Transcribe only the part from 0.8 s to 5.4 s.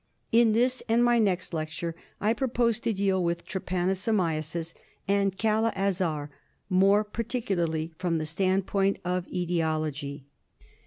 and my next lecture I propose to deal with Trypanosomiasis and